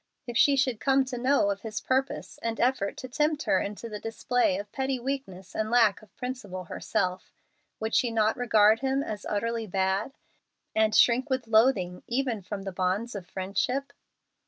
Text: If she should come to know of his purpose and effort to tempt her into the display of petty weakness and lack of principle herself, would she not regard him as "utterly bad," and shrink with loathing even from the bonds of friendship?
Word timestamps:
If 0.25 0.35
she 0.35 0.55
should 0.55 0.79
come 0.79 1.05
to 1.05 1.17
know 1.19 1.51
of 1.51 1.61
his 1.61 1.79
purpose 1.79 2.39
and 2.41 2.59
effort 2.59 2.97
to 2.97 3.07
tempt 3.07 3.43
her 3.43 3.59
into 3.59 3.87
the 3.87 3.99
display 3.99 4.57
of 4.57 4.71
petty 4.71 4.99
weakness 4.99 5.53
and 5.53 5.69
lack 5.69 6.01
of 6.01 6.15
principle 6.17 6.63
herself, 6.63 7.31
would 7.79 7.93
she 7.93 8.09
not 8.09 8.35
regard 8.35 8.79
him 8.79 9.03
as 9.03 9.27
"utterly 9.29 9.67
bad," 9.67 10.13
and 10.73 10.95
shrink 10.95 11.29
with 11.29 11.45
loathing 11.45 12.01
even 12.07 12.41
from 12.41 12.63
the 12.63 12.71
bonds 12.71 13.13
of 13.13 13.27
friendship? 13.27 13.93